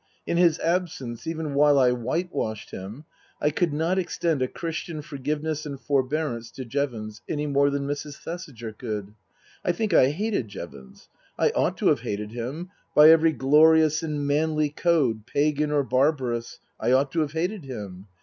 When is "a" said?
4.41-4.47